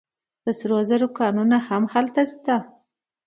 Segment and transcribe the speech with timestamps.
[0.45, 2.55] د سرو زرو کانونه هم هلته شته.